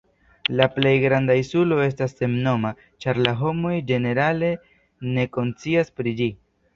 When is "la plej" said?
0.59-0.91